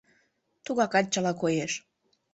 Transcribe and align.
Тугакат 0.65 1.05
чыла 1.13 1.33
коеш. 1.41 1.73